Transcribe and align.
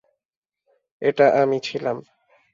এটা 1.01 1.25
আমি 1.41 1.57
ছিলাম। 1.63 1.97